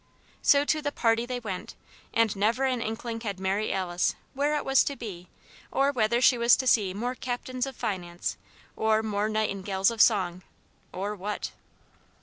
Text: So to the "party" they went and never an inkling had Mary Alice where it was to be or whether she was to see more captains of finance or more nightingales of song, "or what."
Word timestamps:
So 0.41 0.65
to 0.65 0.81
the 0.81 0.91
"party" 0.91 1.27
they 1.27 1.39
went 1.39 1.75
and 2.11 2.35
never 2.35 2.63
an 2.65 2.81
inkling 2.81 3.21
had 3.21 3.39
Mary 3.39 3.71
Alice 3.71 4.15
where 4.33 4.55
it 4.55 4.65
was 4.65 4.83
to 4.85 4.95
be 4.95 5.29
or 5.71 5.91
whether 5.91 6.19
she 6.21 6.39
was 6.39 6.55
to 6.57 6.65
see 6.65 6.91
more 6.91 7.13
captains 7.13 7.67
of 7.67 7.75
finance 7.75 8.35
or 8.75 9.03
more 9.03 9.29
nightingales 9.29 9.91
of 9.91 10.01
song, 10.01 10.41
"or 10.91 11.13
what." 11.15 11.51